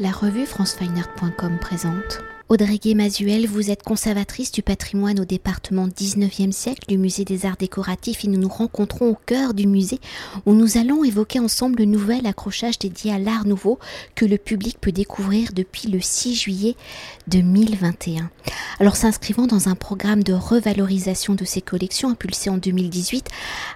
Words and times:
La 0.00 0.12
revue 0.12 0.46
francefineart.com 0.46 1.58
présente. 1.60 2.20
Audrey 2.48 2.78
Gay-Mazuel, 2.78 3.48
vous 3.48 3.68
êtes 3.68 3.82
conservatrice 3.82 4.52
du 4.52 4.62
patrimoine 4.62 5.18
au 5.18 5.24
département 5.24 5.88
19e 5.88 6.52
siècle 6.52 6.86
du 6.86 6.98
musée 6.98 7.24
des 7.24 7.46
arts 7.46 7.56
décoratifs 7.56 8.24
et 8.24 8.28
nous 8.28 8.38
nous 8.38 8.48
rencontrons 8.48 9.08
au 9.08 9.18
cœur 9.26 9.54
du 9.54 9.66
musée 9.66 9.98
où 10.46 10.54
nous 10.54 10.78
allons 10.78 11.02
évoquer 11.02 11.40
ensemble 11.40 11.80
le 11.80 11.84
nouvel 11.86 12.26
accrochage 12.26 12.78
dédié 12.78 13.12
à 13.12 13.18
l'art 13.18 13.44
nouveau 13.44 13.80
que 14.14 14.24
le 14.24 14.38
public 14.38 14.78
peut 14.80 14.92
découvrir 14.92 15.48
depuis 15.52 15.88
le 15.88 16.00
6 16.00 16.36
juillet 16.36 16.76
2021. 17.26 18.30
Alors 18.78 18.94
s'inscrivant 18.94 19.48
dans 19.48 19.68
un 19.68 19.74
programme 19.74 20.22
de 20.22 20.32
revalorisation 20.32 21.34
de 21.34 21.44
ces 21.44 21.60
collections 21.60 22.10
impulsé 22.10 22.50
en 22.50 22.56
2018 22.56 23.30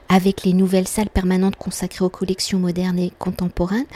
avec 0.09 0.45
les 0.45 0.53
nouvelles 0.53 0.87
salles 0.87 1.11
permanentes 1.11 1.57
consacrées 1.57 2.05
aux 2.05 2.11
collections 2.11 2.61
modernes 2.61 3.01
et 3.01 3.13
contemporaines, 3.19 3.87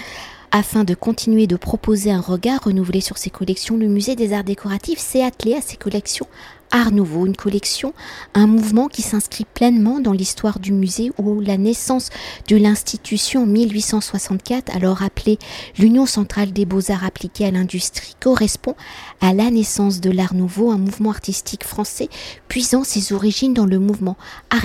afin 0.56 0.84
de 0.84 0.94
continuer 0.94 1.46
de 1.46 1.56
proposer 1.56 2.10
un 2.10 2.20
regard 2.20 2.64
renouvelé 2.64 3.02
sur 3.02 3.18
ses 3.18 3.28
collections, 3.28 3.76
le 3.76 3.88
musée 3.88 4.16
des 4.16 4.32
arts 4.32 4.42
décoratifs 4.42 4.98
s'est 4.98 5.22
attelé 5.22 5.54
à 5.54 5.60
ses 5.60 5.76
collections 5.76 6.26
Art 6.70 6.92
Nouveau, 6.92 7.26
une 7.26 7.36
collection, 7.36 7.94
un 8.34 8.46
mouvement 8.46 8.88
qui 8.88 9.02
s'inscrit 9.02 9.44
pleinement 9.44 10.00
dans 10.00 10.12
l'histoire 10.12 10.58
du 10.58 10.72
musée 10.72 11.12
où 11.18 11.40
la 11.40 11.56
naissance 11.58 12.10
de 12.48 12.56
l'institution 12.56 13.44
en 13.44 13.46
1864, 13.46 14.74
alors 14.74 15.02
appelée 15.02 15.38
l'Union 15.78 16.06
centrale 16.06 16.52
des 16.52 16.64
beaux-arts 16.64 17.04
appliqués 17.04 17.46
à 17.46 17.50
l'industrie, 17.50 18.16
correspond 18.20 18.74
à 19.20 19.32
la 19.32 19.50
naissance 19.50 20.00
de 20.00 20.10
l'Art 20.10 20.34
Nouveau, 20.34 20.70
un 20.70 20.78
mouvement 20.78 21.10
artistique 21.10 21.64
français 21.64 22.08
puisant 22.48 22.82
ses 22.82 23.12
origines 23.12 23.54
dans 23.54 23.66
le 23.66 23.78
mouvement 23.78 24.16
Art 24.50 24.64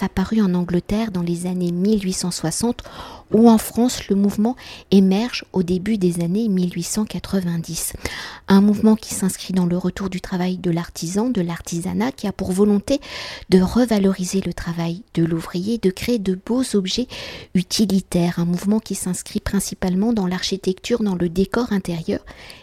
apparu 0.00 0.40
en 0.40 0.54
Angleterre 0.54 1.10
dans 1.10 1.22
les 1.22 1.46
années 1.46 1.72
1860 1.72 2.82
ou 3.32 3.48
en 3.48 3.58
France 3.58 4.08
le 4.08 4.16
mouvement 4.16 4.56
émerge 4.90 5.44
au 5.52 5.62
début 5.62 5.98
des 5.98 6.20
années 6.20 6.48
1890. 6.48 7.94
Un 8.48 8.60
mouvement 8.60 8.96
qui 8.96 9.14
s'inscrit 9.14 9.52
dans 9.52 9.66
le 9.66 9.76
retour 9.76 10.10
du 10.10 10.20
travail 10.20 10.58
de 10.58 10.70
l'artisan, 10.70 11.28
de 11.28 11.40
l'artisanat, 11.40 12.12
qui 12.12 12.26
a 12.26 12.32
pour 12.32 12.52
volonté 12.52 13.00
de 13.48 13.60
revaloriser 13.60 14.40
le 14.40 14.52
travail 14.52 15.02
de 15.14 15.24
l'ouvrier, 15.24 15.78
de 15.78 15.90
créer 15.90 16.18
de 16.18 16.38
beaux 16.46 16.64
objets 16.74 17.08
utilitaires. 17.54 18.38
Un 18.38 18.44
mouvement 18.44 18.80
qui 18.80 18.94
s'inscrit 18.94 19.40
principalement 19.40 20.12
dans 20.12 20.26
l'architecture, 20.26 21.02
dans 21.02 21.14
le 21.14 21.28
décor 21.28 21.72
intérieur 21.72 22.20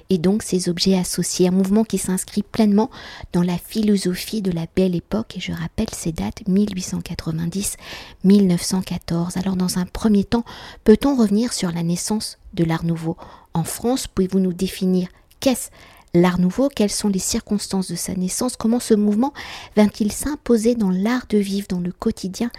et 0.10 0.18
donc 0.18 0.44
ces 0.44 0.70
objets 0.70 0.98
associés. 0.98 1.48
Un 1.48 1.52
mouvement 1.52 1.84
qui 1.84 1.98
s'inscrit 1.98 2.44
pleinement 2.44 2.90
dans 3.34 3.44
la 3.44 3.58
philosophie 3.58 4.42
de 4.42 4.52
la 4.52 4.66
belle 4.76 4.96
époque 4.96 5.38
et 5.38 5.40
je 5.40 5.52
rappelle 5.52 5.90
ces 5.94 6.12
dates 6.12 6.44
1890-1914. 6.48 9.40
Alors 9.40 9.56
dans 9.56 9.78
un 9.78 9.86
premier 9.86 10.24
temps, 10.24 10.46
peut-on 10.84 11.16
revenir 11.16 11.54
sur 11.54 11.72
la 11.72 11.84
naissance 11.84 12.40
de 12.54 12.64
l'Art 12.64 12.86
nouveau 12.86 13.18
en 13.54 13.64
France? 13.64 14.08
Pouvez-vous 14.08 14.40
nous 14.40 14.54
définir 14.54 15.10
qu'est-ce 15.40 15.70
l'Art 16.14 16.40
nouveau? 16.40 16.70
Quelles 16.70 16.90
sont 16.90 17.10
les 17.10 17.20
circonstances 17.20 17.90
de 17.90 17.96
sa 17.96 18.16
naissance? 18.16 18.58
Comment 18.58 18.80
ce 18.80 18.96
mouvement 18.96 19.34
vint-il 19.76 20.12
s'imposer 20.12 20.74
dans 20.76 20.90
l'art 20.90 21.28
de 21.30 21.38
vivre, 21.38 21.68
dans 21.70 21.80
le 21.80 21.92
quotidien? 21.92 22.50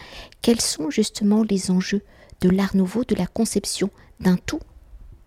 Quels 0.43 0.61
sont 0.61 0.91
justement 0.91 1.43
les 1.43 1.73
enjeux 1.73 2.03
de 2.41 2.49
l'Art 2.49 2.77
nouveau, 2.77 3.03
de 3.05 3.17
la 3.17 3.27
conception 3.27 3.91
d'un 4.21 4.37
tout, 4.37 4.61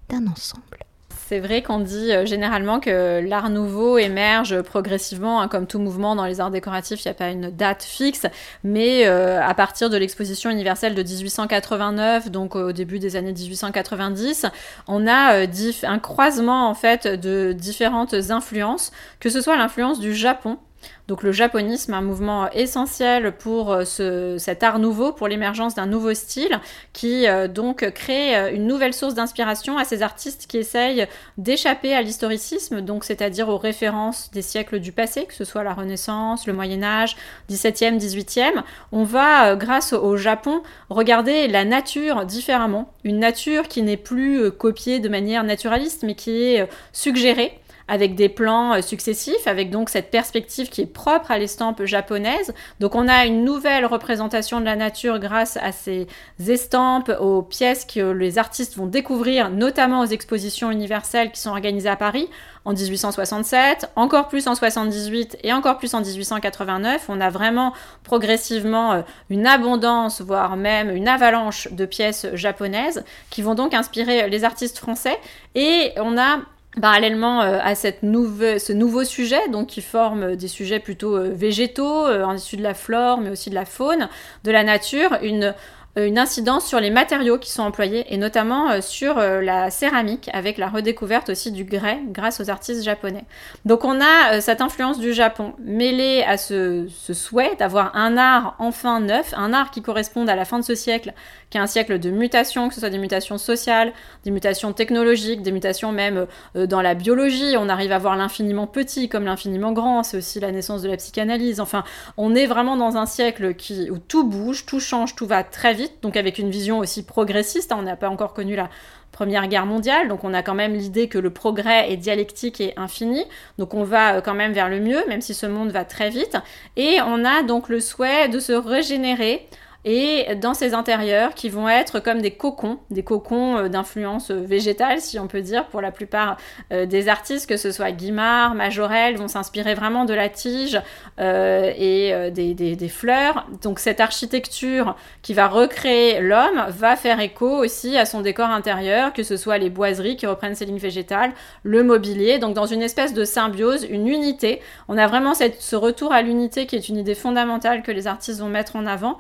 d'un 0.10 0.28
ensemble? 0.28 0.86
C'est 1.28 1.40
vrai 1.40 1.62
qu'on 1.62 1.80
dit 1.80 2.12
euh, 2.12 2.26
généralement 2.26 2.80
que 2.80 3.22
l'art 3.26 3.50
nouveau 3.50 3.98
émerge 3.98 4.62
progressivement, 4.62 5.42
hein, 5.42 5.48
comme 5.48 5.68
tout 5.68 5.80
mouvement 5.80 6.16
dans 6.16 6.26
les 6.26 6.42
arts 6.42 6.52
décoratifs, 6.52 7.04
il 7.04 7.08
n'y 7.08 7.12
a 7.12 7.16
pas 7.16 7.30
une 7.30 7.50
date 7.50 7.84
fixe, 7.84 8.26
mais 8.64 9.08
euh, 9.08 9.42
à 9.42 9.54
partir 9.54 9.90
de 9.90 9.98
l'exposition 9.98 10.50
universelle 10.50 10.96
de 10.96 11.04
1889, 11.04 12.30
donc 12.30 12.56
au 12.56 12.72
début 12.72 13.00
des 13.00 13.16
années 13.16 13.34
1890, 13.34 14.48
on 14.88 15.08
a 15.08 15.36
euh, 15.36 15.72
un 15.84 16.00
croisement 16.00 16.68
en 16.70 16.74
fait 16.74 17.08
de 17.08 17.54
différentes 17.54 18.14
influences, 18.30 18.92
que 19.20 19.30
ce 19.30 19.42
soit 19.42 19.56
l'influence 19.56 20.00
du 20.00 20.14
Japon, 20.14 20.58
donc 21.08 21.24
le 21.24 21.32
japonisme, 21.32 21.94
un 21.94 22.02
mouvement 22.02 22.50
essentiel 22.52 23.34
pour 23.34 23.72
euh, 23.72 23.86
ce, 23.86 24.38
cet 24.38 24.64
art 24.64 24.80
nouveau, 24.80 25.12
pour 25.12 25.28
l'émergence 25.28 25.76
d'un 25.76 25.86
nouveau 25.86 26.14
style, 26.14 26.60
qui 26.94 27.28
euh, 27.28 27.48
donc 27.48 27.90
crée 27.92 28.36
euh, 28.36 28.54
une 28.54 28.68
nouvelle 28.68 28.94
source 28.94 29.14
d'inspiration 29.14 29.78
à 29.78 29.84
ces 29.84 30.02
artistes 30.02 30.48
qui 30.48 30.58
essayent 30.58 31.08
d'échapper 31.38 31.94
à 31.94 32.02
l'historicisme, 32.02 32.82
donc 32.82 33.04
c'est-à-dire 33.04 33.50
aux 33.50 33.58
références 33.58 34.32
des 34.32 34.42
siècles 34.42 34.80
du 34.80 34.92
passé, 34.92 35.26
que 35.26 35.34
ce 35.34 35.44
soit 35.44 35.64
la 35.64 35.74
Renaissance, 35.74 36.48
le 36.48 36.54
Moyen 36.54 36.84
Âge, 36.84 37.16
17e, 37.50 38.00
18e. 38.00 38.64
On 38.92 39.04
va, 39.04 39.56
grâce 39.56 39.94
au 39.94 40.16
Japon, 40.16 40.64
regarder 40.90 41.48
la 41.48 41.66
nature 41.66 42.26
différemment, 42.26 42.94
une 43.04 43.20
nature 43.20 43.68
qui 43.68 43.82
n'est 43.82 43.98
plus 43.98 44.52
copiée 44.52 45.00
de 45.00 45.10
manière 45.10 45.44
naturaliste, 45.44 46.04
mais 46.04 46.16
qui 46.16 46.44
est 46.44 46.68
suggérée 46.94 47.60
avec 47.88 48.16
des 48.16 48.30
plans 48.30 48.74
euh, 48.74 48.82
successifs, 48.82 49.48
avec 49.48 49.70
donc 49.70 49.90
cette 49.90 50.12
perspective 50.12 50.70
qui 50.70 50.82
est 50.82 50.86
propre 50.86 51.32
à 51.32 51.38
l'estampe 51.38 51.84
japonaise. 51.84 52.54
Donc 52.80 52.96
on 52.96 53.08
a 53.08 53.26
une 53.26 53.44
nouvelle 53.44 53.86
représentation 53.86 54.60
de 54.60 54.66
la 54.66 54.76
nature 54.76 55.20
grâce 55.20 55.58
à 55.58 55.72
ces 55.72 56.08
estampes, 56.48 57.12
aux 57.20 57.42
pièces 57.42 57.86
que 57.86 58.12
les 58.12 58.38
artistes 58.38 58.76
vont 58.76 58.88
découvrir, 58.88 59.50
notamment 59.50 60.02
aux 60.02 60.06
expositions 60.06 60.72
universelles 60.72 61.32
qui 61.32 61.40
sont 61.40 61.52
organisées 61.52 61.90
à 61.90 61.96
Paris 61.96 62.30
en 62.66 62.74
1867, 62.74 63.92
encore 63.96 64.30
plus 64.30 64.48
en 64.48 64.56
78 64.56 65.38
et 65.44 65.52
encore 65.52 65.78
plus 65.78 65.94
en 65.94 66.02
1889. 66.02 67.06
On 67.10 67.20
a 67.20 67.30
vraiment 67.30 67.74
progressivement 68.04 68.94
euh, 68.94 69.02
une 69.30 69.46
abondance, 69.46 70.22
voire 70.22 70.56
même 70.56 70.90
une 70.90 71.08
avalanche 71.08 71.68
de 71.72 71.86
pièces 71.86 72.28
japonaises 72.34 73.04
qui 73.30 73.42
vont 73.42 73.56
donc 73.56 73.74
inspirer 73.74 74.30
les 74.30 74.44
artistes 74.44 74.78
français. 74.78 75.18
Et 75.56 75.92
on 75.98 76.18
a 76.18 76.40
Parallèlement 76.82 77.42
euh, 77.42 77.60
à 77.62 77.76
ce 77.76 78.74
nouveau 78.74 79.04
sujet, 79.04 79.48
donc 79.50 79.68
qui 79.68 79.82
forme 79.82 80.36
des 80.36 80.48
sujets 80.48 80.80
plutôt 80.80 81.16
euh, 81.16 81.30
végétaux, 81.32 82.08
euh, 82.08 82.34
issus 82.36 82.58
de 82.58 82.64
la 82.64 82.74
flore, 82.74 83.20
mais 83.20 83.30
aussi 83.30 83.52
de 83.52 83.56
la 83.56 83.66
faune, 83.66 84.10
de 84.44 84.52
la 84.52 84.64
nature, 84.64 85.20
une 85.22 85.44
euh, 85.44 85.52
une 85.96 86.18
incidence 86.18 86.66
sur 86.66 86.80
les 86.80 86.90
matériaux 86.90 87.38
qui 87.38 87.52
sont 87.52 87.62
employés 87.62 88.06
et 88.10 88.18
notamment 88.18 88.72
euh, 88.72 88.82
sur 88.82 89.20
euh, 89.20 89.42
la 89.42 89.70
céramique 89.70 90.28
avec 90.34 90.58
la 90.58 90.68
redécouverte 90.68 91.30
aussi 91.30 91.52
du 91.52 91.66
grès 91.66 92.00
grâce 92.08 92.40
aux 92.40 92.50
artistes 92.50 92.84
japonais. 92.84 93.26
Donc 93.66 93.86
on 93.86 94.02
a 94.02 94.42
cette 94.42 94.62
influence 94.62 95.00
du 95.00 95.14
Japon 95.14 95.54
mêlée 95.60 96.24
à 96.28 96.38
ce, 96.38 96.88
souhait 97.14 97.56
d'avoir 97.60 97.96
un 97.96 98.18
art 98.18 98.56
enfin 98.58 99.02
neuf, 99.02 99.34
un 99.38 99.54
art 99.54 99.70
qui 99.70 99.84
corresponde 99.84 100.30
à 100.30 100.36
la 100.36 100.46
fin 100.46 100.58
de 100.58 100.64
ce 100.64 100.74
siècle, 100.74 101.14
qui 101.52 101.60
est 101.60 101.62
un 101.62 101.68
siècle 101.68 102.00
de 102.00 102.10
mutations, 102.10 102.70
que 102.70 102.74
ce 102.74 102.80
soit 102.80 102.90
des 102.90 102.98
mutations 102.98 103.38
sociales, 103.38 103.94
des 104.24 104.32
mutations 104.32 104.74
technologiques, 104.74 105.44
des 105.44 105.52
mutations 105.52 105.92
même 105.92 106.26
dans 106.56 106.82
la 106.82 106.96
biologie. 106.96 107.56
On 107.58 107.70
arrive 107.70 107.92
à 107.92 108.00
voir 108.00 108.16
l'infiniment 108.16 108.66
petit 108.66 109.10
comme 109.10 109.26
l'infiniment 109.26 109.74
grand, 109.74 110.02
c'est 110.02 110.18
aussi 110.18 110.40
la 110.40 110.52
naissance 110.52 110.82
de 110.82 110.90
la 110.90 110.98
psychanalyse. 110.98 111.60
Enfin, 111.60 111.84
on 112.18 112.34
est 112.34 112.48
vraiment 112.48 112.78
dans 112.78 112.98
un 112.98 113.06
siècle 113.06 113.54
qui, 113.54 113.92
où 113.92 114.00
tout 114.00 114.24
bouge, 114.24 114.66
tout 114.66 114.80
change, 114.80 115.16
tout 115.16 115.28
va 115.28 115.44
très 115.44 115.74
vite 115.74 115.83
donc 116.02 116.18
avec 116.18 116.38
une 116.38 116.50
vision 116.50 116.80
aussi 116.80 117.04
progressiste. 117.04 117.72
Hein, 117.72 117.78
on 117.80 117.84
n'a 117.84 117.96
pas 117.96 118.10
encore 118.10 118.34
connu 118.34 118.56
la 118.56 118.70
Première 119.12 119.48
Guerre 119.48 119.68
mondiale, 119.68 120.08
donc 120.08 120.24
on 120.24 120.34
a 120.34 120.42
quand 120.42 120.56
même 120.56 120.74
l'idée 120.74 121.08
que 121.08 121.20
le 121.20 121.30
progrès 121.30 121.92
est 121.92 121.98
dialectique 121.98 122.60
et 122.60 122.74
infini, 122.78 123.24
donc 123.60 123.76
on 123.76 123.84
va 123.84 124.16
euh, 124.16 124.22
quand 124.22 124.34
même 124.34 124.54
vers 124.54 124.70
le 124.70 124.80
mieux, 124.80 125.08
même 125.08 125.22
si 125.22 125.36
ce 125.36 125.46
monde 125.46 125.70
va 125.70 125.86
très 125.86 126.10
vite, 126.10 126.36
et 126.78 126.98
on 127.06 127.24
a 127.24 127.44
donc 127.44 127.70
le 127.70 127.80
souhait 127.80 128.28
de 128.28 128.40
se 128.40 128.54
régénérer 128.54 129.48
et 129.86 130.36
dans 130.36 130.54
ces 130.54 130.74
intérieurs 130.74 131.34
qui 131.34 131.50
vont 131.50 131.68
être 131.68 132.00
comme 132.00 132.22
des 132.22 132.32
cocons, 132.32 132.80
des 132.90 133.04
cocons 133.04 133.58
euh, 133.58 133.68
d'influence 133.68 134.32
euh, 134.32 134.40
végétale, 134.40 135.02
si 135.02 135.20
on 135.20 135.28
peut 135.28 135.42
dire, 135.42 135.66
pour 135.68 135.82
la 135.82 135.92
plupart 135.92 136.38
euh, 136.72 136.86
des 136.86 137.10
artistes, 137.10 137.50
que 137.50 137.58
ce 137.58 137.72
soit 137.72 137.92
Guimard, 137.92 138.56
Majorel, 138.56 139.18
vont 139.18 139.28
s'inspirer 139.28 139.74
vraiment 139.74 140.06
de 140.06 140.14
la 140.14 140.30
tige 140.30 140.82
et 141.18 142.32
des, 142.32 142.90
fleurs. 142.90 143.48
Donc 143.62 143.80
cette 143.80 144.00
architecture 144.00 144.96
qui 145.22 145.34
va 145.34 145.48
recréer 145.48 146.22
l'homme 146.22 146.66
va 146.70 146.96
faire 146.96 147.20
écho 147.20 147.48
aussi 147.48 147.98
à 147.98 148.06
son 148.06 148.22
décor 148.22 148.50
intérieur, 148.50 149.14
que 149.14 149.24
ce 149.24 149.38
soit 149.38 149.58
les 149.58 149.70
boiseries 149.70 150.16
qui 150.16 150.26
reprennent 150.26 150.56
ces 150.56 150.66
lignes 150.66 150.78
végétales, 150.78 151.32
le 151.64 151.84
mobilier, 151.84 152.40
donc 152.40 152.54
dans 152.54 152.66
une 152.66 152.82
espèce 152.82 153.14
de 153.14 153.26
symbiose, 153.26 153.86
une 153.90 154.08
unité. 154.08 154.62
On 154.88 154.98
a 154.98 155.08
vraiment 155.08 155.34
ce 155.34 155.76
retour 155.76 156.12
à 156.12 156.22
l'unité 156.22 156.66
qui 156.66 156.76
est 156.76 156.90
une 156.90 156.98
idée 156.98 157.16
fondamentale 157.16 157.84
que 157.84 157.92
les 157.92 158.08
artistes 158.08 158.40
vont 158.40 158.50
mettre 158.50 158.76
en 158.76 158.86
avant 158.86 159.18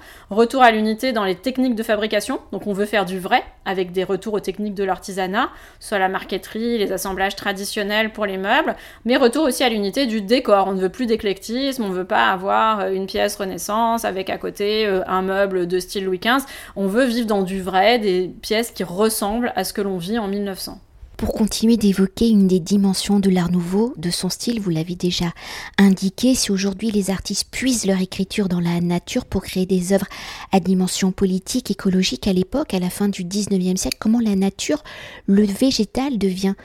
à 0.62 0.72
l'unité 0.72 1.12
dans 1.12 1.24
les 1.24 1.36
techniques 1.36 1.76
de 1.76 1.84
fabrication. 1.84 2.40
Donc 2.52 2.68
on 2.68 2.74
veut 2.74 2.86
faire 2.86 3.06
du 3.06 3.20
vrai 3.20 3.44
avec 3.66 3.92
des 3.92 4.04
retours 4.04 4.34
aux 4.34 4.40
techniques 4.40 4.76
de 4.76 4.84
l'artisanat, 4.84 5.50
soit 5.80 6.00
la 6.00 6.10
marqueterie, 6.10 6.78
les 6.78 6.92
assemblages 6.92 7.36
traditionnels 7.36 8.12
pour 8.12 8.26
les 8.26 8.38
meubles, 8.38 8.76
mais 9.06 9.18
retour 9.18 9.46
aussi 9.46 9.64
à 9.64 9.70
l'unité 9.70 10.06
du 10.06 10.22
décor. 10.22 10.68
On 10.68 10.74
ne 10.74 10.82
veut 10.82 10.90
plus 10.90 11.06
d'éclectisme, 11.06 11.84
on 11.84 11.90
ne 11.90 11.96
veut 11.96 12.06
pas 12.06 12.28
avoir 12.28 12.82
euh, 12.82 12.92
une 12.92 13.06
pièce 13.06 13.36
Renaissance 13.36 14.06
avec 14.06 14.30
à 14.30 14.38
côté 14.38 14.86
euh, 14.86 15.02
un 15.08 15.22
meuble 15.22 15.68
de 15.68 15.80
style 15.80 16.06
Louis 16.06 16.20
XV. 16.20 16.46
On 16.76 16.88
veut 16.88 17.06
vivre 17.06 17.28
dans 17.28 17.42
du 17.42 17.62
vrai, 17.62 18.00
des 18.00 18.32
pièces 18.42 18.72
qui 18.72 18.84
ressemblent 18.84 19.54
à 19.56 19.64
ce 19.64 19.74
que 19.74 19.82
l'on 19.82 19.98
vit 19.98 20.20
en 20.20 20.28
1900. 20.28 20.80
Pour 21.18 21.34
continuer 21.34 21.78
d'évoquer 21.78 22.28
une 22.28 22.48
des 22.48 22.60
dimensions 22.60 23.20
de 23.20 23.30
l'art 23.30 23.52
nouveau, 23.52 23.94
de 23.98 24.10
son 24.10 24.30
style, 24.30 24.60
vous 24.60 24.70
l'avez 24.70 24.96
déjà 24.96 25.32
indiqué, 25.78 26.36
si 26.36 26.52
aujourd'hui 26.52 26.92
les 26.92 27.10
artistes 27.10 27.48
puisent 27.50 27.86
leur 27.86 28.02
écriture 28.02 28.50
dans 28.50 28.60
la 28.60 28.82
nature 28.82 29.26
pour 29.26 29.44
créer 29.44 29.66
des 29.66 29.94
œuvres 29.94 30.08
à 30.52 30.60
dimension 30.60 31.12
politique, 31.12 31.72
écologique, 31.72 32.28
à 32.28 32.34
l'époque, 32.34 32.74
à 32.74 32.80
la 32.80 32.90
fin 32.90 33.08
du 33.08 33.24
19e 33.24 33.78
siècle, 33.78 33.98
comment 34.00 34.20
la 34.20 34.36
nature, 34.36 34.84
le 35.28 35.46
végétal 35.46 36.18
devient 36.18 36.56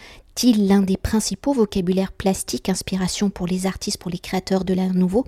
est-il 0.40 0.68
l'un 0.68 0.82
des 0.82 0.96
principaux 0.96 1.52
vocabulaires 1.52 2.12
plastiques, 2.12 2.68
inspiration 2.68 3.28
pour 3.28 3.48
les 3.48 3.66
artistes, 3.66 3.98
pour 3.98 4.08
les 4.08 4.20
créateurs 4.20 4.64
de 4.64 4.72
l'art 4.72 4.94
nouveau? 4.94 5.24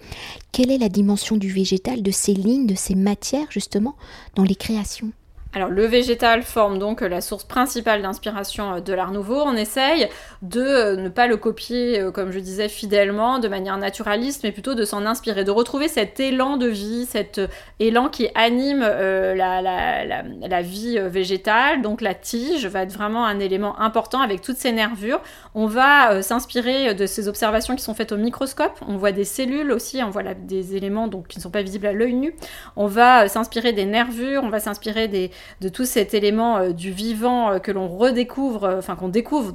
Quelle 0.53 0.71
est 0.71 0.79
la 0.79 0.89
dimension 0.89 1.37
du 1.37 1.51
végétal, 1.51 2.05
de 2.05 2.13
ces 2.13 2.33
lignes, 2.33 2.69
de 2.69 2.77
ces 2.77 2.95
matières 2.95 3.51
justement 3.51 3.97
dans 4.37 4.45
les 4.45 4.55
créations? 4.55 5.11
Alors 5.53 5.69
le 5.69 5.85
végétal 5.85 6.45
forme 6.45 6.79
donc 6.79 7.01
la 7.01 7.21
source 7.21 7.43
principale 7.43 8.03
d'inspiration 8.03 8.75
euh, 8.75 8.81
de 8.81 8.93
l'art 8.93 9.11
nouveau. 9.11 9.43
On 9.43 9.57
essaye 9.57 10.09
de 10.43 10.61
euh, 10.61 10.97
ne 10.97 11.09
pas 11.09 11.27
le 11.27 11.37
copier, 11.37 12.01
euh, 12.01 12.13
comme 12.13 12.31
je 12.31 12.39
disais, 12.39 12.69
fidèlement, 12.69 13.41
de 13.41 13.49
manière 13.49 13.77
naturaliste, 13.77 14.45
mais 14.45 14.53
plutôt 14.53 14.75
de 14.75 14.85
s'en 14.85 15.07
inspirer, 15.07 15.43
de 15.43 15.51
retrouver 15.51 15.89
cet 15.89 16.21
élan 16.21 16.57
de 16.57 16.69
vie, 16.69 17.05
cet 17.07 17.41
élan 17.81 18.09
qui 18.09 18.29
anime 18.37 18.81
la, 18.81 20.63
vie 20.63 20.99
végétale. 20.99 21.83
Donc 21.83 22.01
la 22.01 22.15
tige 22.15 22.67
va 22.67 22.83
être 22.83 22.93
vraiment 22.93 23.27
un 23.27 23.41
élément 23.41 23.81
important 23.81 24.21
avec 24.21 24.43
toutes 24.43 24.57
ces 24.57 24.73
nervures. 24.73 25.21
On 25.55 25.67
va 25.67 26.23
s'inspirer 26.23 26.95
de 26.95 27.07
ces 27.07 27.29
observations 27.29 27.75
qui 27.75 27.83
sont 27.83 27.95
faites 27.95 28.13
au 28.13 28.17
microscope. 28.17 28.79
On 28.87 28.97
voit 28.97 29.13
des 29.13 29.25
cellules 29.25 29.73
aussi, 29.73 30.03
on 30.03 30.11
voit 30.11 30.23
des 30.35 30.77
éléments 30.77 31.09
donc, 31.09 31.29
qui 31.29 31.39
ne 31.39 31.43
sont 31.43 31.51
pas 31.51 31.63
visibles 31.63 31.87
à 31.87 31.93
l'œil 31.93 32.15
nu. 32.15 32.35
On 32.77 32.87
va 32.87 33.29
s'inspirer 33.29 33.73
des 33.73 33.87
nervures, 33.87 34.43
on 34.45 34.51
va 34.51 34.61
s'inspirer 34.61 35.09
des 35.09 35.31
de 35.61 35.69
tout 35.69 35.85
cet 35.85 36.15
élément 36.15 36.59
euh, 36.59 36.71
du 36.71 36.91
vivant 36.91 37.53
euh, 37.53 37.59
que 37.59 37.71
l'on 37.71 37.89
redécouvre, 37.89 38.65
euh, 38.65 38.79
enfin 38.79 38.97
qu'on 38.97 39.09
découvre, 39.09 39.53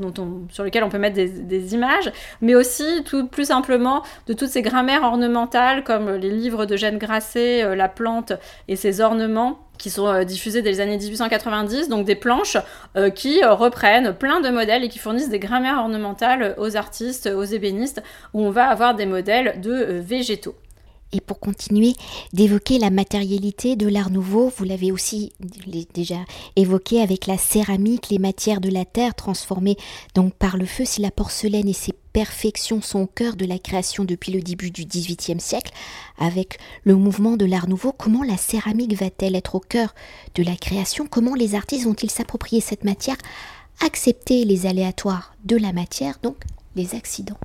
sur 0.49 0.63
lequel 0.63 0.83
on 0.83 0.89
peut 0.89 0.97
mettre 0.97 1.15
des, 1.15 1.73
images, 1.73 2.11
mais 2.41 2.53
aussi 2.53 3.03
tout 3.05 3.27
plus 3.27 3.45
simplement 3.45 4.03
de 4.27 4.33
toutes 4.33 4.49
ces 4.49 4.61
grammaires 4.61 5.03
ornementales 5.03 5.83
comme 5.83 6.11
les 6.11 6.29
livres 6.29 6.65
de 6.65 6.77
Jeanne 6.77 6.97
Grasset, 6.97 7.75
La 7.75 7.89
plante 7.89 8.33
et 8.67 8.75
ses 8.75 9.01
ornements 9.01 9.59
qui 9.77 9.89
sont 9.89 10.23
diffusés 10.23 10.61
dès 10.61 10.71
les 10.71 10.79
années 10.79 10.97
1890, 10.97 11.89
donc 11.89 12.05
des 12.05 12.15
planches 12.15 12.57
qui 13.15 13.43
reprennent 13.43 14.13
plein 14.13 14.41
de 14.41 14.49
modèles 14.49 14.83
et 14.83 14.89
qui 14.89 14.99
fournissent 14.99 15.29
des 15.29 15.39
grammaires 15.39 15.79
ornementales 15.79 16.53
aux 16.57 16.77
artistes, 16.77 17.27
aux 17.27 17.43
ébénistes, 17.43 18.03
où 18.33 18.41
on 18.41 18.51
va 18.51 18.67
avoir 18.67 18.95
des 18.95 19.05
modèles 19.05 19.59
de 19.59 19.99
végétaux. 19.99 20.55
Et 21.11 21.21
pour 21.21 21.39
continuer 21.39 21.93
d'évoquer 22.33 22.77
la 22.77 22.89
matérialité 22.89 23.75
de 23.75 23.87
l'art 23.87 24.09
nouveau, 24.09 24.51
vous 24.57 24.65
l'avez 24.65 24.91
aussi 24.91 25.31
déjà 25.93 26.17
évoqué 26.55 27.01
avec 27.01 27.25
la 27.25 27.37
céramique, 27.37 28.09
les 28.09 28.19
matières 28.19 28.59
de 28.59 28.69
la 28.69 28.85
terre 28.85 29.15
transformées 29.15 29.77
donc 30.13 30.33
par 30.33 30.57
le 30.57 30.65
feu. 30.65 30.83
Si 30.83 31.01
la 31.01 31.11
porcelaine 31.11 31.69
et 31.69 31.73
ses 31.73 31.93
perfections 32.11 32.81
sont 32.81 33.01
au 33.01 33.07
cœur 33.07 33.35
de 33.35 33.45
la 33.45 33.59
création 33.59 34.03
depuis 34.03 34.31
le 34.31 34.41
début 34.41 34.71
du 34.71 34.85
XVIIIe 34.85 35.39
siècle, 35.39 35.71
avec 36.17 36.57
le 36.83 36.95
mouvement 36.95 37.37
de 37.37 37.45
l'art 37.45 37.69
nouveau, 37.69 37.91
comment 37.91 38.23
la 38.23 38.37
céramique 38.37 38.95
va-t-elle 38.95 39.35
être 39.35 39.55
au 39.55 39.59
cœur 39.59 39.93
de 40.33 40.43
la 40.43 40.55
création? 40.55 41.07
Comment 41.07 41.35
les 41.35 41.55
artistes 41.55 41.85
vont-ils 41.85 42.11
s'approprier 42.11 42.61
cette 42.61 42.83
matière? 42.83 43.17
Accepter 43.85 44.43
les 44.43 44.65
aléatoires 44.65 45.35
de 45.43 45.55
la 45.55 45.71
matière, 45.71 46.19
donc 46.23 46.37
les 46.75 46.95
accidents 46.95 47.37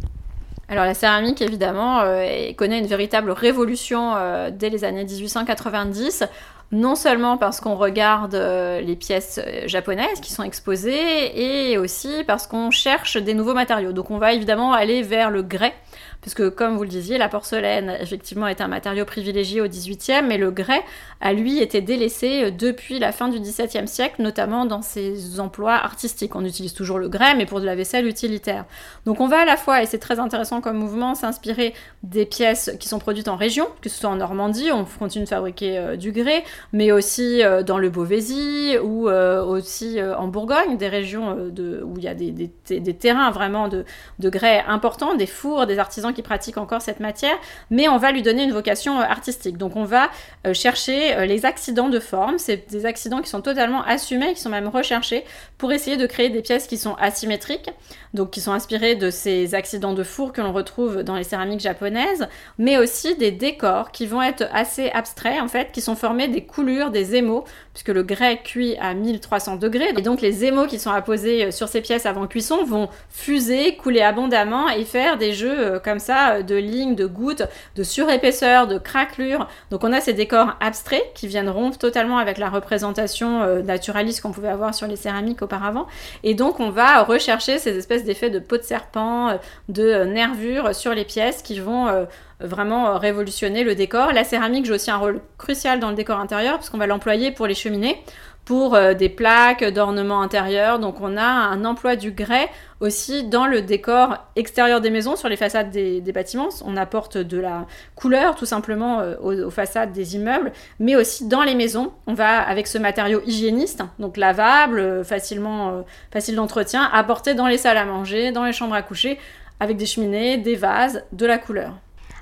alors 0.70 0.84
la 0.84 0.94
céramique, 0.94 1.43
évidemment, 1.43 2.00
euh, 2.02 2.52
connaît 2.52 2.78
une 2.78 2.87
véritable 2.87 3.32
révolution 3.32 4.14
euh, 4.14 4.50
dès 4.52 4.70
les 4.70 4.84
années 4.84 5.05
1890 5.05 6.25
non 6.72 6.94
seulement 6.94 7.37
parce 7.37 7.61
qu'on 7.61 7.75
regarde 7.75 8.37
euh, 8.37 8.81
les 8.81 8.94
pièces 8.94 9.40
japonaises 9.67 10.20
qui 10.20 10.32
sont 10.32 10.44
exposées, 10.44 11.70
et 11.70 11.78
aussi 11.78 12.22
parce 12.28 12.46
qu'on 12.46 12.70
cherche 12.70 13.17
des 13.17 13.34
nouveaux 13.34 13.55
matériaux. 13.55 13.90
Donc 13.90 14.12
on 14.12 14.19
va 14.19 14.32
évidemment 14.32 14.72
aller 14.72 15.02
vers 15.02 15.31
le 15.31 15.43
grès, 15.43 15.75
puisque 16.20 16.50
comme 16.50 16.76
vous 16.76 16.82
le 16.82 16.88
disiez, 16.88 17.19
la 17.19 17.29
porcelaine 17.29 17.97
effectivement 18.00 18.47
est 18.47 18.61
un 18.61 18.69
matériau 18.69 19.05
privilégié 19.05 19.61
au 19.61 19.67
XVIIIe, 19.67 20.23
mais 20.26 20.38
le 20.38 20.50
grès 20.50 20.82
a 21.20 21.32
lui 21.32 21.61
été 21.61 21.81
délaissé 21.81 22.44
euh, 22.44 22.50
depuis 22.50 22.99
la 22.99 23.12
fin 23.12 23.29
du 23.29 23.38
XVIIe 23.41 23.88
siècle, 23.88 24.23
notamment 24.23 24.67
dans 24.67 24.82
ses 24.82 25.41
emplois 25.41 25.75
artistiques. 25.75 26.35
On 26.35 26.44
utilise 26.44 26.73
toujours 26.73 26.99
le 26.99 27.08
grès, 27.08 27.35
mais 27.35 27.47
pour 27.47 27.61
de 27.61 27.67
la 27.67 27.75
vaisselle 27.75 28.06
utilitaire. 28.06 28.64
Donc 29.06 29.20
on 29.20 29.29
va 29.29 29.41
à 29.41 29.44
la 29.44 29.56
fois, 29.56 29.82
et 29.82 29.87
c'est 29.87 29.99
très 29.99 30.19
intéressant 30.19 30.61
comme 30.61 30.76
mouvement, 30.76 31.14
s'inspirer 31.14 31.75
des 32.02 32.26
pièces 32.26 32.70
qui 32.81 32.88
sont 32.88 32.99
produites 32.99 33.29
en 33.29 33.37
région, 33.37 33.67
que 33.82 33.88
ce 33.88 33.99
soit 33.99 34.11
en 34.11 34.17
Normandie, 34.17 34.70
on 34.73 34.85
continue 34.85 35.25
de 35.25 35.29
fabriquer 35.29 35.79
euh, 35.79 35.97
du 35.97 36.12
grès, 36.12 36.44
mais 36.73 36.93
aussi 36.93 37.43
euh, 37.43 37.62
dans 37.62 37.79
le 37.79 37.91
Beauvaisis 37.91 38.79
ou 38.82 39.08
aussi 39.11 39.99
en 40.00 40.29
Bourgogne, 40.29 40.76
des 40.76 40.88
régions 40.88 41.32
où 41.32 41.94
il 41.97 42.02
y 42.02 42.08
a 42.08 42.14
des, 42.14 42.31
des, 42.31 42.94
terrains 42.94 43.31
vraiment 43.31 43.69
de, 43.69 43.85
de 44.19 44.31
grès 44.31 44.62
importants, 44.67 45.14
des 45.14 45.26
fours, 45.26 45.67
des 45.67 45.79
artisans 45.79 45.89
qui 46.14 46.22
pratiquent 46.22 46.58
encore 46.58 46.82
cette 46.82 47.00
matière, 47.00 47.37
mais 47.70 47.88
on 47.88 47.98
va 47.98 48.12
lui 48.12 48.22
donner 48.22 48.44
une 48.44 48.52
vocation 48.52 48.98
euh, 48.98 49.02
artistique. 49.02 49.58
Donc 49.58 49.76
on 49.76 49.84
va 49.84 50.10
euh, 50.46 50.54
chercher 50.54 51.14
euh, 51.14 51.26
les 51.26 51.44
accidents 51.44 51.88
de 51.88 51.98
forme, 51.98 52.38
c'est 52.38 52.70
des 52.70 52.87
accidents 52.87 53.20
qui 53.20 53.28
sont 53.28 53.42
totalement 53.42 53.82
assumés, 53.82 54.34
qui 54.34 54.40
sont 54.40 54.50
même 54.50 54.69
recherchés 54.69 55.25
pour 55.58 55.72
essayer 55.72 55.96
de 55.96 56.06
créer 56.06 56.31
des 56.31 56.42
pièces 56.42 56.66
qui 56.66 56.78
sont 56.78 56.94
asymétriques, 56.94 57.70
donc 58.14 58.31
qui 58.31 58.40
sont 58.40 58.52
inspirées 58.52 58.94
de 58.94 59.10
ces 59.10 59.54
accidents 59.54 59.92
de 59.92 60.02
four 60.02 60.32
que 60.32 60.40
l'on 60.40 60.52
retrouve 60.52 61.02
dans 61.02 61.16
les 61.16 61.25
céramiques 61.25 61.60
japonaises, 61.60 62.28
mais 62.58 62.78
aussi 62.78 63.16
des 63.16 63.31
décors 63.31 63.90
qui 63.90 64.06
vont 64.06 64.22
être 64.22 64.44
assez 64.52 64.90
abstraits 64.90 65.40
en 65.40 65.48
fait, 65.48 65.72
qui 65.72 65.81
sont 65.81 65.96
formés 65.96 66.28
des 66.28 66.44
coulures, 66.44 66.90
des 66.90 67.16
émaux, 67.16 67.44
puisque 67.75 67.88
le 67.88 68.02
grès 68.02 68.40
cuit 68.42 68.76
à 68.81 68.94
1300 68.94 69.56
degrés, 69.56 69.90
et 69.96 70.02
donc 70.02 70.20
les 70.20 70.44
émaux 70.44 70.66
qui 70.66 70.78
sont 70.78 70.90
apposés 70.90 71.50
sur 71.50 71.69
ces 71.69 71.81
pièces 71.81 72.06
avant 72.06 72.26
cuisson 72.26 72.64
vont 72.64 72.88
fuser, 73.10 73.76
couler 73.76 74.00
abondamment 74.00 74.69
et 74.69 74.84
faire 74.84 75.19
des 75.19 75.32
jeux 75.32 75.69
comme 75.78 75.99
ça 75.99 76.34
euh, 76.34 76.43
de 76.43 76.56
lignes, 76.56 76.94
de 76.94 77.06
gouttes, 77.06 77.43
de 77.76 77.82
surépaisseur, 77.82 78.67
de 78.67 78.78
craquelures. 78.78 79.49
Donc 79.70 79.84
on 79.84 79.93
a 79.93 80.00
ces 80.00 80.12
décors 80.12 80.56
abstraits 80.61 81.05
qui 81.14 81.26
viennent 81.26 81.49
rompre 81.49 81.78
totalement 81.78 82.19
avec 82.19 82.38
la 82.38 82.49
représentation 82.49 83.43
euh, 83.43 83.62
naturaliste 83.62 84.20
qu'on 84.22 84.32
pouvait 84.32 84.49
avoir 84.49 84.75
sur 84.75 84.87
les 84.87 84.96
céramiques 84.96 85.43
auparavant. 85.43 85.87
Et 86.22 86.34
donc 86.34 86.61
on 86.61 86.70
va 86.70 87.02
rechercher 87.02 87.58
ces 87.58 87.76
espèces 87.76 88.05
d'effets 88.05 88.31
de 88.31 88.38
peau 88.38 88.56
de 88.56 88.62
serpent, 88.62 89.28
euh, 89.28 89.37
de 89.69 90.05
nervures 90.05 90.75
sur 90.75 90.94
les 90.94 91.05
pièces 91.05 91.43
qui 91.43 91.61
vont 91.61 92.06
vraiment 92.40 92.99
révolutionner 92.99 93.64
le 93.64 93.75
décor. 93.75 94.12
La 94.12 94.25
céramique 94.25 94.64
joue 94.64 94.75
aussi 94.75 94.90
un 94.90 94.96
rôle 94.96 95.20
crucial 95.38 95.78
dans 95.78 95.90
le 95.90 95.94
décor 95.94 96.19
intérieur 96.19 96.58
puisqu'on 96.58 96.78
va 96.78 96.87
l'employer 96.87 97.31
pour 97.31 97.46
les 97.46 97.55
cheminées 97.55 98.02
pour 98.50 98.75
euh, 98.75 98.94
des 98.94 99.08
plaques 99.08 99.62
d'ornement 99.62 100.23
intérieur. 100.23 100.81
Donc 100.81 100.97
on 101.00 101.17
a 101.17 101.23
un 101.23 101.64
emploi 101.64 101.94
du 101.94 102.11
grès 102.11 102.49
aussi 102.81 103.23
dans 103.23 103.47
le 103.47 103.62
décor 103.62 104.17
extérieur 104.35 104.81
des 104.81 104.91
maisons, 104.91 105.14
sur 105.14 105.29
les 105.29 105.37
façades 105.37 105.70
des, 105.70 106.00
bâtiments. 106.12 106.49
On 106.64 106.76
apporte 106.76 107.17
de 107.17 107.38
la 107.38 107.67
couleur 107.94 108.35
tout 108.35 108.47
simplement 108.47 108.99
euh, 108.99 109.14
aux, 109.23 109.50
façades 109.50 109.93
des 109.93 110.17
immeubles, 110.17 110.50
mais 110.81 110.97
aussi 110.97 111.29
dans 111.29 111.44
les 111.44 111.55
maisons. 111.55 111.93
On 112.08 112.14
va 112.14 112.41
avec 112.41 112.67
ce 112.67 112.79
matériau 112.79 113.20
hygiéniste, 113.25 113.85
donc 114.00 114.17
lavable, 114.17 114.81
euh, 114.81 115.05
facilement 115.05 115.85
facile 116.12 116.35
d'entretien, 116.35 116.91
apporter 116.93 117.35
dans 117.35 117.47
les 117.47 117.56
salles 117.56 117.79
à 117.79 117.85
manger, 117.85 118.32
dans 118.32 118.44
les 118.44 118.52
chambres 118.52 118.75
à 118.75 118.82
coucher, 118.82 119.20
avec 119.61 119.76
des 119.76 119.87
cheminées, 119.87 120.38
des 120.38 120.57
vases, 120.57 121.04
de 121.12 121.25
la 121.25 121.38
couleur. 121.38 121.75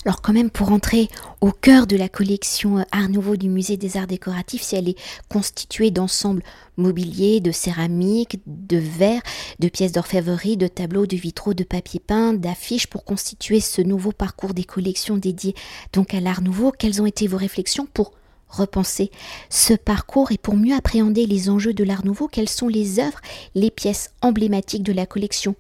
Alors 0.08 0.22
quand 0.22 0.32
même 0.32 0.48
pour 0.48 0.72
entrer 0.72 1.10
au 1.42 1.52
cœur 1.52 1.86
de 1.86 1.94
la 1.94 2.08
collection 2.08 2.78
euh, 2.78 2.82
Art 2.92 3.10
Nouveau 3.10 3.36
du 3.36 3.50
Musée 3.50 3.76
des 3.76 3.98
Arts 3.98 4.06
Décoratifs, 4.06 4.62
si 4.62 4.74
elle 4.74 4.88
est 4.88 4.98
constituée 5.28 5.90
d'ensembles 5.90 6.42
mobiliers, 6.78 7.40
de 7.40 7.52
céramique, 7.52 8.40
de 8.46 8.78
verre, 8.78 9.20
de 9.58 9.68
pièces 9.68 9.92
d'orfèvrerie, 9.92 10.56
de 10.56 10.66
tableaux, 10.66 11.04
de 11.04 11.14
vitraux, 11.14 11.52
de 11.52 11.62
papier 11.62 12.00
peint, 12.00 12.32
d'affiches 12.32 12.86
pour 12.86 13.04
constituer 13.04 13.60
ce 13.60 13.82
nouveau 13.82 14.10
parcours 14.10 14.54
des 14.54 14.64
collections 14.64 15.18
dédiées 15.18 15.54
donc 15.92 16.14
à 16.14 16.20
l'Art 16.20 16.40
Nouveau, 16.40 16.72
quelles 16.72 17.02
ont 17.02 17.06
été 17.06 17.26
vos 17.26 17.36
réflexions 17.36 17.86
pour 17.92 18.12
repenser 18.48 19.10
ce 19.50 19.74
parcours 19.74 20.32
et 20.32 20.38
pour 20.38 20.56
mieux 20.56 20.74
appréhender 20.74 21.26
les 21.26 21.50
enjeux 21.50 21.74
de 21.74 21.84
l'Art 21.84 22.06
Nouveau, 22.06 22.28
quelles 22.28 22.48
sont 22.48 22.68
les 22.68 22.98
œuvres, 22.98 23.20
les 23.54 23.70
pièces 23.70 24.14
emblématiques 24.22 24.84
de 24.84 24.94
la 24.94 25.04
collection 25.04 25.54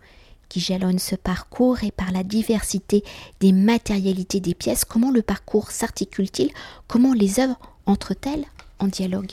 qui 0.48 0.60
jalonne 0.60 0.98
ce 0.98 1.14
parcours 1.16 1.84
et 1.84 1.90
par 1.90 2.12
la 2.12 2.22
diversité 2.22 3.04
des 3.40 3.52
matérialités 3.52 4.40
des 4.40 4.54
pièces, 4.54 4.84
comment 4.84 5.10
le 5.10 5.22
parcours 5.22 5.70
s'articule-t-il, 5.70 6.50
comment 6.86 7.12
les 7.12 7.40
œuvres 7.40 7.58
entrent-elles 7.86 8.44
en 8.78 8.86
dialogue? 8.86 9.32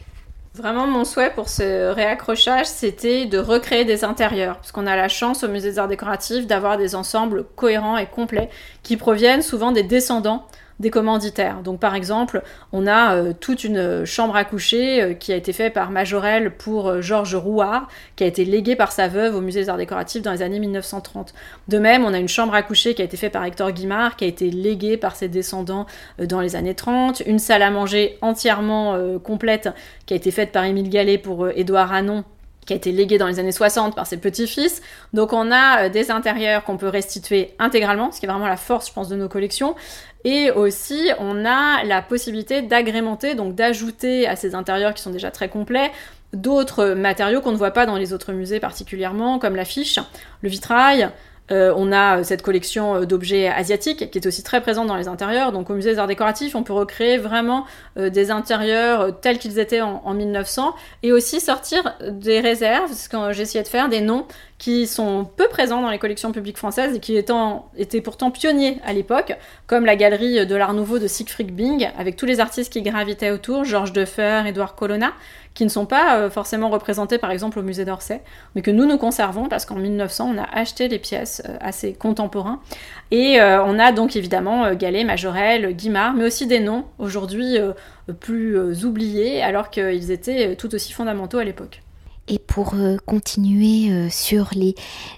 Vraiment, 0.56 0.88
mon 0.88 1.04
souhait 1.04 1.34
pour 1.34 1.50
ce 1.50 1.92
réaccrochage, 1.92 2.66
c'était 2.68 3.26
de 3.26 3.38
recréer 3.38 3.84
des 3.84 4.06
intérieurs, 4.06 4.56
parce 4.56 4.72
qu'on 4.72 4.88
a 4.88 4.96
la 4.96 5.10
chance 5.10 5.44
au 5.44 5.50
Musée 5.50 5.72
des 5.72 5.80
Arts 5.80 5.90
Décoratifs 5.90 6.48
d'avoir 6.48 6.78
des 6.78 6.96
ensembles 6.96 7.46
cohérents 7.58 7.98
et 7.98 8.06
complets 8.06 8.50
qui 8.82 8.96
proviennent 8.96 9.42
souvent 9.42 9.74
des 9.74 9.84
descendants 9.84 10.48
des 10.80 10.90
commanditaires. 10.90 11.62
Donc 11.62 11.80
par 11.80 11.96
exemple, 11.96 12.42
on 12.74 12.86
a 12.88 13.16
euh, 13.16 13.34
toute 13.40 13.64
une 13.64 14.06
chambre 14.06 14.36
à 14.36 14.44
coucher 14.44 15.02
euh, 15.02 15.14
qui 15.14 15.32
a 15.32 15.36
été 15.36 15.54
faite 15.54 15.74
par 15.74 15.90
Majorel 15.90 16.52
pour 16.52 16.90
euh, 16.90 17.02
Georges 17.02 17.36
Rouard, 17.36 17.88
qui 18.16 18.24
a 18.24 18.28
été 18.28 18.44
léguée 18.44 18.76
par 18.76 18.92
sa 18.92 19.08
veuve 19.08 19.36
au 19.36 19.42
musée 19.42 19.62
des 19.62 19.70
arts 19.70 19.78
décoratifs 19.78 20.22
dans 20.22 20.32
les 20.32 20.42
années 20.42 20.60
1930. 20.60 21.34
De 21.70 21.78
même, 21.78 22.04
on 22.04 22.14
a 22.14 22.20
une 22.20 22.28
chambre 22.28 22.54
à 22.54 22.62
coucher 22.62 22.94
qui 22.94 23.02
a 23.02 23.06
été 23.06 23.16
faite 23.16 23.32
par 23.32 23.46
Hector 23.46 23.72
Guimard, 23.72 24.16
qui 24.18 24.26
a 24.26 24.28
été 24.28 24.50
léguée 24.50 24.98
par 24.98 25.16
ses 25.16 25.30
descendants 25.30 25.86
dans 26.20 26.42
les 26.42 26.56
années 26.56 26.76
30. 26.76 27.24
Une 27.26 27.40
salle 27.40 27.62
à 27.62 27.72
manger 27.72 28.18
entièrement 28.22 28.98
complète 29.20 29.70
qui 30.06 30.14
a 30.14 30.18
été 30.18 30.32
faite 30.32 30.52
par 30.52 30.64
Émile 30.64 30.90
Gallet 30.90 31.18
pour 31.18 31.50
Édouard 31.50 31.94
Hanon 31.94 32.24
qui 32.66 32.74
a 32.74 32.76
été 32.76 32.92
léguée 32.92 33.18
dans 33.18 33.28
les 33.28 33.40
années 33.40 33.52
60 33.52 33.96
par 33.96 34.08
ses 34.08 34.18
petits-fils. 34.18 34.82
Donc 35.14 35.34
on 35.34 35.52
a 35.52 35.90
des 35.90 36.12
intérieurs 36.12 36.64
qu'on 36.64 36.78
peut 36.78 36.90
restituer 36.90 37.54
intégralement, 37.60 38.12
ce 38.12 38.20
qui 38.20 38.26
est 38.26 38.30
vraiment 38.30 38.48
la 38.48 38.58
force, 38.58 38.88
je 38.88 38.94
pense, 38.94 39.08
de 39.10 39.16
nos 39.16 39.30
collections, 39.30 39.76
et 40.24 40.50
aussi, 40.50 41.12
on 41.20 41.46
a 41.46 41.84
la 41.84 42.02
possibilité 42.02 42.64
d'agrémenter, 42.64 43.36
donc 43.36 43.54
d'ajouter 43.54 44.28
à 44.28 44.36
ces 44.36 44.56
intérieurs 44.56 44.96
qui 44.96 45.04
sont 45.04 45.12
déjà 45.12 45.30
très 45.30 45.50
complets, 45.50 45.92
d'autres 46.34 46.94
matériaux 46.94 47.42
qu'on 47.42 47.52
ne 47.52 47.58
voit 47.58 47.72
pas 47.72 47.86
dans 47.86 47.96
les 47.96 48.12
autres 48.12 48.34
musées 48.34 48.60
particulièrement, 48.60 49.38
comme 49.38 49.56
l'affiche, 49.56 50.00
le 50.42 50.50
vitrail, 50.50 51.12
euh, 51.52 51.74
on 51.76 51.92
a 51.92 52.24
cette 52.24 52.42
collection 52.42 52.96
euh, 52.96 53.06
d'objets 53.06 53.48
asiatiques 53.48 54.10
qui 54.10 54.18
est 54.18 54.26
aussi 54.26 54.42
très 54.42 54.62
présente 54.62 54.88
dans 54.88 54.96
les 54.96 55.08
intérieurs. 55.08 55.52
Donc 55.52 55.70
au 55.70 55.74
musée 55.74 55.94
des 55.94 56.00
arts 56.00 56.08
décoratifs, 56.08 56.56
on 56.56 56.64
peut 56.64 56.74
recréer 56.74 57.18
vraiment 57.18 57.66
euh, 57.98 58.10
des 58.10 58.32
intérieurs 58.32 59.20
tels 59.20 59.38
qu'ils 59.38 59.60
étaient 59.60 59.82
en, 59.82 60.02
en, 60.04 60.14
1900 60.14 60.76
et 61.04 61.12
aussi 61.12 61.40
sortir 61.40 61.96
des 62.02 62.40
réserves, 62.40 62.92
ce 62.94 63.10
que 63.10 63.40
essayé 63.40 63.64
de 63.64 63.68
faire, 63.68 63.90
des 63.90 64.02
noms 64.02 64.26
qui 64.58 64.88
sont 64.88 65.26
peu 65.26 65.48
présents 65.50 65.82
dans 65.82 65.90
les 65.90 66.00
collections 66.00 66.32
publiques 66.32 66.58
françaises 66.58 66.96
et 66.96 67.00
qui 67.00 67.18
étant, 67.18 67.70
étaient 67.78 68.00
pourtant 68.00 68.32
pionniers 68.32 68.80
à 68.86 68.94
l'époque, 68.94 69.36
comme 69.68 69.86
la 69.86 69.98
galerie 69.98 70.46
de 70.46 70.56
l'Art 70.56 70.74
Nouveau 70.74 70.98
de 70.98 71.08
Siegfried 71.08 71.54
Bing, 71.54 71.90
avec 71.98 72.16
tous 72.16 72.26
les 72.26 72.40
artistes 72.40 72.72
qui 72.72 72.82
gravitaient 72.82 73.32
autour, 73.32 73.66
Georges 73.66 73.92
Defer, 73.92 74.44
Édouard 74.48 74.76
Colonna, 74.76 75.12
qui 75.56 75.66
ne 75.66 75.70
sont 75.70 75.86
pas 75.86 76.18
euh, 76.18 76.30
forcément 76.30 76.70
représentés 76.70 77.18
par 77.18 77.32
exemple 77.32 77.60
au 77.60 77.64
musée 77.64 77.84
d'Orsay, 77.84 78.22
mais 78.56 78.62
que 78.62 78.72
nous 78.72 78.86
nous 78.86 78.98
conservons 78.98 79.50
parce 79.50 79.66
qu'en 79.66 79.76
1900 79.76 80.32
on 80.36 80.38
a 80.38 80.44
acheté 80.44 80.88
les 80.88 81.00
pièces 81.00 81.42
euh, 81.48 81.58
assez 81.60 81.94
contemporains. 81.94 82.62
Et 83.12 83.42
euh, 83.42 83.64
on 83.64 83.78
a 83.78 83.92
donc 83.92 84.16
évidemment 84.16 84.74
Gallet, 84.74 85.04
Majorel, 85.04 85.74
Guimard, 85.76 86.14
mais 86.14 86.26
aussi 86.26 86.48
des 86.48 86.60
noms 86.60 86.86
aujourd'hui 86.98 87.58
plus 88.20 88.86
oubliés 88.86 89.42
alors 89.42 89.70
qu'ils 89.70 90.12
étaient 90.12 90.56
tout 90.56 90.74
aussi 90.74 90.92
fondamentaux 90.92 91.38
à 91.38 91.44
l'époque. 91.44 91.82
Et 92.28 92.40
pour 92.40 92.76
continuer 93.06 94.10
sur 94.10 94.50
les 94.56 94.74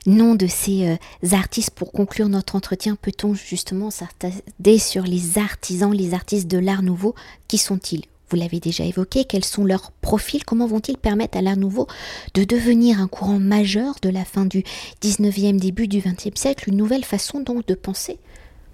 noms 0.06 0.36
de 0.36 0.48
ces 0.48 0.98
artistes, 1.32 1.72
pour 1.72 1.92
conclure 1.92 2.28
notre 2.28 2.56
entretien, 2.56 2.98
peut-on 3.02 3.34
justement 3.34 3.92
s'attarder 3.92 4.78
sur 4.78 5.04
les 5.04 5.38
artisans, 5.38 5.94
les 5.94 6.14
artistes 6.14 6.48
de 6.48 6.58
l'art 6.58 6.84
nouveau? 6.84 7.16
Qui 7.48 7.58
sont-ils? 7.58 8.04
Vous 8.30 8.36
l'avez 8.36 8.60
déjà 8.60 8.84
évoqué, 8.84 9.24
quels 9.24 9.46
sont 9.46 9.64
leurs 9.64 9.94
profils, 10.02 10.44
comment 10.44 10.68
vont-ils 10.68 10.98
permettre 10.98 11.38
à 11.38 11.42
l'art 11.42 11.56
nouveau 11.56 11.88
de 12.34 12.44
devenir 12.44 13.00
un 13.00 13.08
courant 13.08 13.40
majeur 13.40 13.96
de 14.02 14.10
la 14.10 14.26
fin 14.26 14.46
du 14.46 14.66
19e, 15.02 15.58
début 15.58 15.88
du 15.88 16.02
20e 16.02 16.38
siècle, 16.38 16.68
une 16.68 16.76
nouvelle 16.76 17.06
façon 17.06 17.40
donc 17.40 17.66
de 17.68 17.74
penser, 17.74 18.20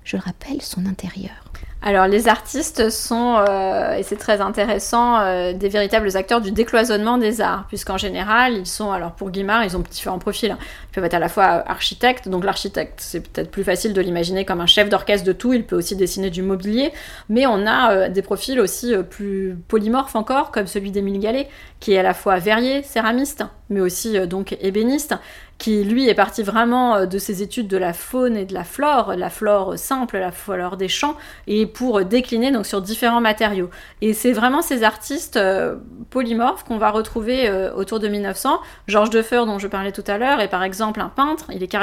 je 0.04 0.18
le 0.18 0.24
rappelle, 0.24 0.62
son 0.62 0.86
intérieur. 0.86 1.44
Alors 1.86 2.08
les 2.08 2.30
artistes 2.30 2.90
sont, 2.90 3.36
euh, 3.38 3.98
et 3.98 4.04
c'est 4.04 4.16
très 4.16 4.40
intéressant, 4.40 5.20
euh, 5.20 5.52
des 5.52 5.68
véritables 5.68 6.16
acteurs 6.16 6.40
du 6.40 6.52
décloisonnement 6.54 7.18
des 7.18 7.42
arts, 7.42 7.66
puisqu'en 7.68 7.98
général, 7.98 8.54
ils 8.54 8.66
sont, 8.66 8.94
alors 8.94 9.12
pour 9.12 9.32
Guimard, 9.32 9.66
ils 9.66 9.76
ont 9.76 9.82
différents 9.82 10.18
profils. 10.18 10.52
Hein. 10.52 10.58
Ils 10.62 10.96
peuvent 10.96 11.04
être 11.04 11.14
à 11.14 11.20
la 11.20 11.28
fois 11.28 11.62
architectes, 11.70 12.30
donc 12.30 12.46
l'architecte, 12.46 13.02
c'est 13.02 13.20
peut-être 13.20 13.52
plus 13.52 13.66
facile 13.66 13.92
de 13.92 14.00
l'imaginer 14.00 14.46
comme 14.46 14.62
un 14.62 14.66
chef 14.66 14.88
d'orchestre 14.88 15.28
de 15.28 15.34
tout, 15.34 15.52
il 15.52 15.66
peut 15.66 15.76
aussi 15.76 15.98
dessiner 15.98 16.30
du 16.30 16.42
mobilier, 16.42 16.94
mais 17.28 17.46
on 17.48 17.68
a 17.68 17.92
euh, 17.92 18.10
des 18.10 18.22
profils 18.22 18.62
aussi 18.62 18.94
plus 19.10 19.58
polymorphes 19.68 20.16
encore, 20.16 20.52
comme 20.52 20.68
celui 20.68 20.90
d'Émile 20.90 21.20
Gallet, 21.20 21.50
qui 21.82 21.92
est 21.92 21.98
à 21.98 22.04
la 22.04 22.14
fois 22.14 22.40
verrier, 22.40 22.82
céramiste, 22.84 23.44
mais 23.70 23.82
aussi 23.82 24.26
donc 24.26 24.56
ébéniste, 24.62 25.16
qui 25.64 25.82
lui 25.86 26.10
est 26.10 26.14
parti 26.14 26.44
vraiment 26.44 26.94
euh, 26.98 27.06
de 27.06 27.18
ses 27.18 27.42
études 27.42 27.70
de 27.70 27.78
la 27.78 27.94
faune 27.94 28.36
et 28.36 28.44
de 28.44 28.54
la 28.54 28.66
flore, 28.66 29.16
la 29.16 29.30
flore 29.30 29.80
simple, 29.80 30.18
la 30.18 30.34
flore 30.34 30.76
des 30.76 30.90
champs, 30.90 31.16
et 31.48 31.66
pour 31.66 32.04
décliner 32.04 32.52
donc 32.52 32.66
sur 32.66 32.82
différents 32.82 33.22
matériaux. 33.22 33.70
Et 34.02 34.14
c'est 34.14 34.34
vraiment 34.34 34.62
ces 34.62 34.84
artistes 34.84 35.38
euh, 35.38 35.78
polymorphes 36.10 36.66
qu'on 36.66 36.78
va 36.78 36.92
retrouver 36.92 37.48
euh, 37.48 37.74
autour 37.76 38.02
de 38.02 38.10
1900. 38.10 38.60
Georges 38.90 39.10
Defeur, 39.10 39.46
dont 39.46 39.58
je 39.58 39.68
parlais 39.68 39.94
tout 39.94 40.04
à 40.06 40.18
l'heure, 40.18 40.42
est 40.42 40.50
par 40.50 40.64
exemple 40.64 41.00
un 41.00 41.08
peintre, 41.08 41.46
il 41.54 41.64
est 41.64 41.74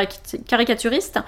caricaturiste, 0.47 1.19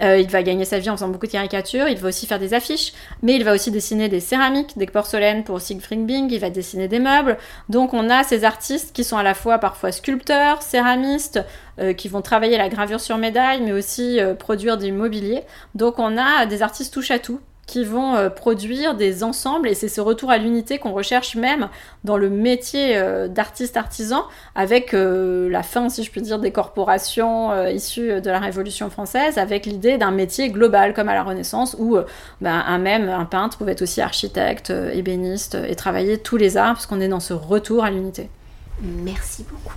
il 0.00 0.26
va 0.28 0.42
gagner 0.42 0.64
sa 0.64 0.80
vie 0.80 0.90
en 0.90 0.96
faisant 0.96 1.08
beaucoup 1.08 1.26
de 1.26 1.32
caricatures, 1.32 1.86
il 1.86 1.96
va 1.96 2.08
aussi 2.08 2.26
faire 2.26 2.40
des 2.40 2.54
affiches, 2.54 2.92
mais 3.22 3.36
il 3.36 3.44
va 3.44 3.54
aussi 3.54 3.70
dessiner 3.70 4.08
des 4.08 4.18
céramiques, 4.18 4.76
des 4.76 4.86
porcelaines 4.86 5.44
pour 5.44 5.60
Siegfried 5.60 6.04
Bing, 6.04 6.28
il 6.32 6.40
va 6.40 6.50
dessiner 6.50 6.88
des 6.88 6.98
meubles. 6.98 7.38
Donc 7.68 7.94
on 7.94 8.10
a 8.10 8.24
ces 8.24 8.42
artistes 8.42 8.92
qui 8.92 9.04
sont 9.04 9.16
à 9.16 9.22
la 9.22 9.34
fois 9.34 9.58
parfois 9.58 9.92
sculpteurs, 9.92 10.60
céramistes, 10.60 11.44
euh, 11.78 11.94
qui 11.94 12.08
vont 12.08 12.20
travailler 12.20 12.58
la 12.58 12.68
gravure 12.68 13.00
sur 13.00 13.16
médaille, 13.16 13.62
mais 13.62 13.72
aussi 13.72 14.20
euh, 14.20 14.34
produire 14.34 14.76
du 14.76 14.92
mobilier. 14.92 15.42
Donc 15.74 15.98
on 15.98 16.18
a 16.18 16.44
des 16.44 16.62
artistes 16.62 16.92
touche 16.92 17.10
à 17.10 17.18
tout 17.18 17.40
qui 17.66 17.82
vont 17.82 18.14
euh, 18.14 18.28
produire 18.28 18.94
des 18.94 19.24
ensembles 19.24 19.68
et 19.68 19.74
c'est 19.74 19.88
ce 19.88 20.02
retour 20.02 20.30
à 20.30 20.36
l'unité 20.36 20.78
qu'on 20.78 20.92
recherche 20.92 21.34
même 21.34 21.70
dans 22.04 22.18
le 22.18 22.28
métier 22.28 23.00
d'artiste 23.30 23.78
artisan 23.78 24.24
avec 24.54 24.92
la 24.92 25.62
fin 25.62 25.88
si 25.88 26.02
je 26.02 26.10
puis 26.10 26.20
dire 26.20 26.38
des 26.38 26.50
corporations 26.50 27.68
issues 27.68 28.20
de 28.20 28.30
la 28.30 28.40
Révolution 28.40 28.90
française 28.90 29.38
avec 29.38 29.64
l'idée 29.64 29.96
d'un 29.96 30.10
métier 30.10 30.50
global 30.50 30.92
comme 30.92 31.08
à 31.08 31.14
la 31.14 31.22
Renaissance 31.22 31.74
où 31.78 31.96
ben, 32.40 32.64
un 32.66 32.78
même 32.78 33.08
un 33.08 33.24
peintre 33.24 33.56
pouvait 33.56 33.72
être 33.72 33.82
aussi 33.82 34.00
architecte, 34.02 34.70
ébéniste 34.92 35.54
et 35.54 35.76
travailler 35.76 36.18
tous 36.18 36.36
les 36.36 36.56
arts 36.56 36.74
parce 36.74 36.86
qu'on 36.86 37.00
est 37.00 37.08
dans 37.08 37.20
ce 37.20 37.32
retour 37.32 37.84
à 37.84 37.90
l'unité. 37.90 38.28
Merci 38.82 39.46
beaucoup. 39.48 39.76